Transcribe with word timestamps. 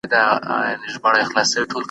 زه 0.91 0.97
بايد 1.03 1.25
سبزېجات 1.31 1.71
وچوم. 1.71 1.79